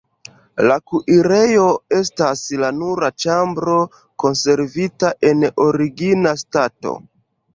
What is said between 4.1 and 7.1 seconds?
konservita en origina stato.